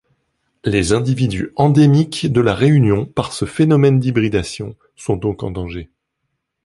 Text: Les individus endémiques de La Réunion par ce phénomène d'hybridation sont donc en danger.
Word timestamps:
Les 0.63 0.93
individus 0.93 1.51
endémiques 1.55 2.25
de 2.33 2.41
La 2.41 2.55
Réunion 2.55 3.05
par 3.05 3.33
ce 3.33 3.45
phénomène 3.45 3.99
d'hybridation 3.99 4.75
sont 4.95 5.15
donc 5.15 5.43
en 5.43 5.51
danger. 5.51 5.91